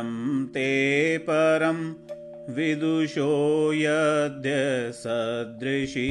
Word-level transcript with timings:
परं 0.00 0.46
ते 0.46 1.18
परं 1.18 1.94
विदुषो 2.54 3.72
यद्य 3.72 4.92
सदृशी 4.92 6.06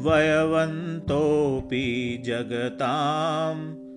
वयवन्तोऽपि 0.04 1.86
जगताम्। 2.26 3.90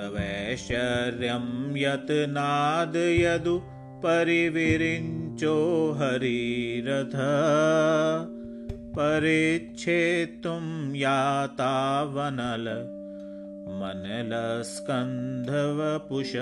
तवैश्वर्यं 0.00 1.76
यत् 1.76 2.10
नादयदु 2.10 3.60
परिविरिञ्चो 4.04 5.56
हरिरथ। 5.98 7.16
परिच्छेत्तुं 8.98 10.94
यातावनल 10.94 12.66
मनलस्कन्धवपुष। 13.80 16.32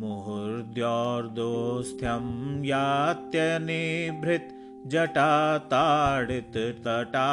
मुहुर्द्योर्दोस्थ्यं 0.00 2.24
यात्यनिभृत् 2.64 4.50
जटाताडिततटा 4.92 7.30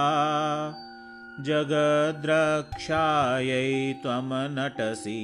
जगद्रक्षायै 1.47 3.57
त्वं 4.03 4.29
नटसि 4.55 5.23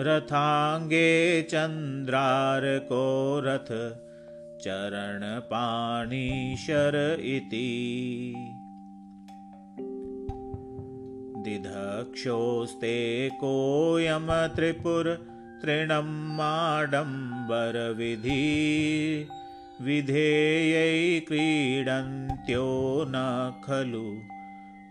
रथाङ्गे 0.00 1.10
चन्द्रार्को 1.42 3.04
रथ 3.44 3.70
चरणपाणिशर 4.64 6.96
इति। 7.20 7.70
दिधक्षोस्ते 11.44 12.96
कोऽयं 13.34 14.26
त्रिपुरतृणं 14.48 16.08
माडम्बरविधि 16.36 18.36
विधेयै 19.82 21.20
क्रीडन्त्यो 21.20 22.64
न 23.08 23.52
खलु 23.64 24.08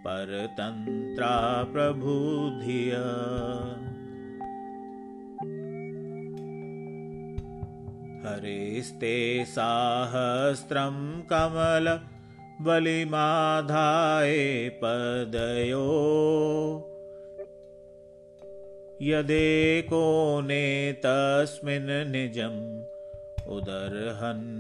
परतन्त्रा 0.06 1.64
प्रबुधिय। 1.74 2.92
हरेस्ते 8.26 9.46
साहस्रं 9.46 10.98
कमल 11.22 12.00
बलिमाधाय 12.62 14.36
पदयो। 14.84 15.86
यदेको 19.02 20.06
नेतस्मिन् 20.42 22.12
निजम् 22.12 22.84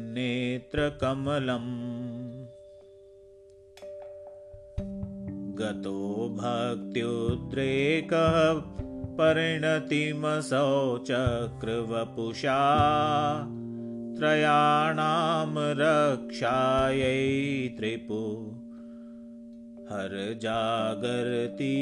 उदर्हन्नेत्रकमलम् 0.09 1.69
गतो 5.59 6.01
भक्त्युद्रेकः 6.39 8.37
परिणतिमसौ 9.19 10.71
चक्रवपुषा 11.09 12.57
त्रयाणां 14.17 15.55
रक्षायै 15.81 17.15
त्रिपु 17.77 18.21
हर 19.91 20.15
जागर्ति 20.43 21.73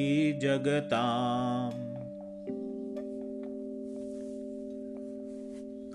जगताम् 0.43 1.86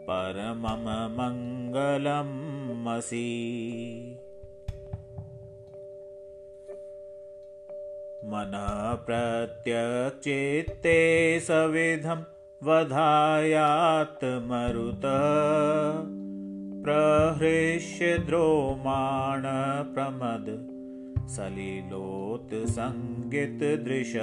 परमं 0.10 0.86
मङ्गलमसि 1.18 3.26
मनः 8.30 8.94
प्रत्यक्षेत्ते 8.94 11.40
सविधं 11.40 12.24
वधायात्मरुत। 12.64 15.02
प्रहृष्य 16.86 18.18
द्रोमाणप्रमद 18.18 20.70
सलिलोत्सङ्गितदृश। 21.30 24.16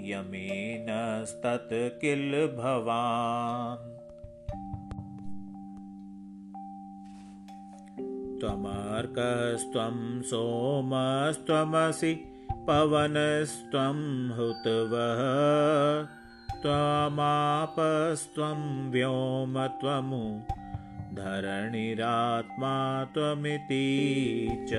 यमेनस्तत् 0.00 1.72
किल 1.72 2.46
भवान्? 2.46 3.90
त्वमर्कस्त्वं 8.40 10.22
सोमस्त्वमसि 10.22 12.24
पवनस्त्वं 12.52 14.30
हुतवः। 14.30 15.20
त्वमापस्त्वं 16.62 18.90
व्योम 18.90 19.66
त्वमु 19.66 20.40
धरणिरात्मा 21.14 23.04
त्वमिति 23.04 24.10
च। 24.50 24.72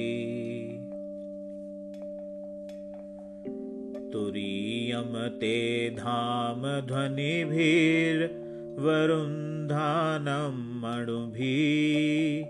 तुरीयं 4.13 5.29
ते 5.29 5.89
धाम 5.89 6.61
ध्वनिभिर्वरुन्धानं 8.75 10.55
मणुभिः 10.81 12.47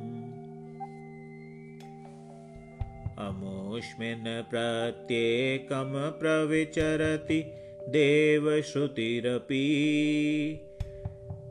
अमुष्मिन् 3.28 4.24
प्रत्येकं 4.24 6.12
प्रविचरति 6.12 7.54
देवश्रुतिरपि। 7.90 9.66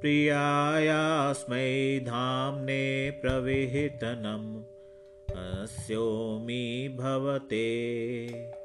प्रियायास्मै 0.00 2.00
धाम्ने 2.00 3.11
प्रविहितनम् 3.11 4.62
अस्योमि 5.37 6.96
भवते 7.00 8.60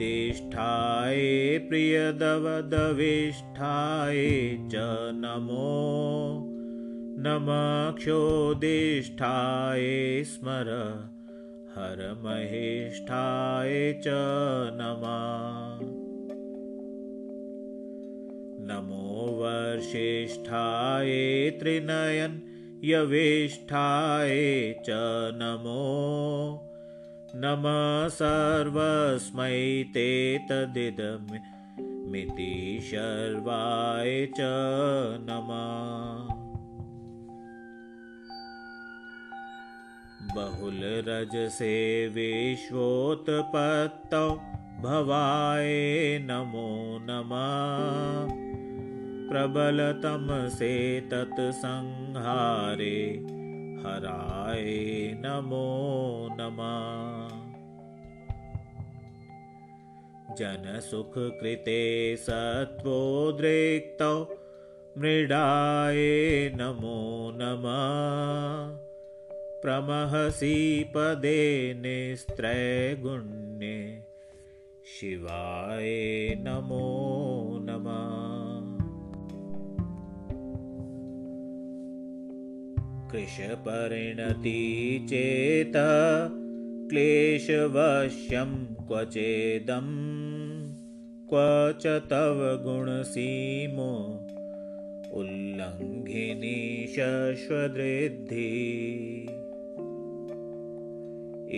नेदिष्ठाय 0.00 1.18
प्रियदवदविष्ठाय 1.58 4.20
च 4.72 4.74
नमो 5.14 5.72
नमक्षोदिष्ठाय 7.24 8.04
स्मर 10.24 10.70
हरमहिष्ठाय 11.74 13.74
च 13.92 14.06
नमः। 14.80 15.84
नमो 18.70 19.26
वर्षिष्ठाय 19.42 21.12
त्रिनयन् 21.60 22.40
यविष्ठाय 22.84 24.34
च 24.86 24.88
नमो 25.42 25.84
नमः 27.34 28.08
सर्वस्मै 28.08 29.90
ते 29.94 30.38
तदिदमिति 30.38 32.80
शर्वाय 32.82 34.26
च 34.26 34.36
नमः। 35.30 36.34
बहुलरजसे 40.36 42.08
विश्वोत्पत्तौ 42.08 44.40
भवाय 44.82 45.72
नमो 46.22 46.98
नमः। 47.02 48.50
प्रबलतमसे 49.30 51.00
तत्संहारे 51.00 52.96
हराय 53.80 54.64
नमो 55.24 56.28
नमः। 56.32 57.46
जनसुखकृते 60.36 62.16
सत्त्वोद्रिक्तौ 62.16 64.26
मृडाय 64.98 65.96
नमो 66.54 67.32
नमः। 67.34 68.76
प्रमहसि 69.62 70.92
पदे 70.96 71.74
निस्त्रैगुण्ये 71.74 74.04
शिवाय 74.86 76.34
नमः 76.38 77.19
कृशपरिणति 83.12 84.60
चेत 85.10 85.76
क्लेशवश्यं 86.90 88.52
क्व 88.88 89.02
चेदं 89.14 89.88
क्व 91.30 91.42
च 91.82 91.94
तव 92.12 92.38
गुणसीमो 92.64 93.90
उल्लङ्घिनी 95.20 96.60
शश्वदृद्धि 96.94 98.48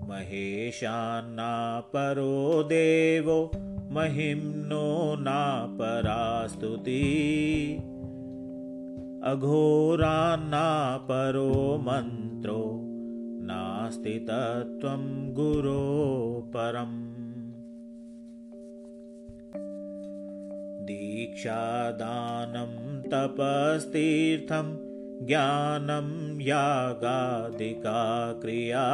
महेशान्नापरो 0.08 2.62
देवो 2.62 3.50
महिम्नो 3.90 5.16
नापरास्तुति। 5.18 7.00
अघोरान्नापरो 9.24 11.78
मन्त्रो 11.78 12.80
नास्ति 13.42 14.10
तत्त्वं 14.10 15.34
गुरो 15.34 16.44
परम् 16.48 17.13
दीक्षादानं 20.84 23.02
तपस्तीर्थं 23.02 24.66
ज्ञानं 25.26 26.40
यागादिका 26.40 28.32
क्रिया। 28.32 28.86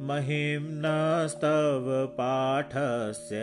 महिम्नस्तव 0.00 1.86
पाठस्य 2.18 3.36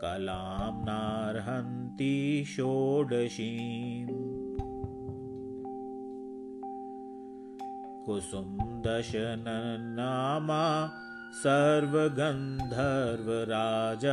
कलां 0.00 0.72
नार्हन्ति 0.84 2.44
षोडशीम्। 2.56 4.18
कुसुमदशननामा 8.06 10.64
सर्वगन्धर्वराज 11.32 14.06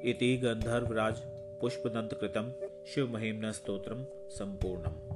इति 0.05 0.37
गन्धर्वराज 0.37 1.21
पुष्पदन्तकृतं 1.61 2.53
शिवमहिम्नस्तोत्रं 2.95 4.05
सम्पूर्णम्। 4.39 5.12